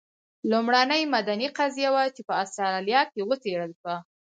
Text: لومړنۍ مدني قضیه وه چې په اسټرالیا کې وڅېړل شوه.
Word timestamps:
لومړنۍ 0.51 1.01
مدني 1.15 1.47
قضیه 1.57 1.89
وه 1.93 2.03
چې 2.15 2.21
په 2.27 2.33
اسټرالیا 2.43 3.01
کې 3.11 3.21
وڅېړل 3.29 3.71
شوه. 3.79 3.95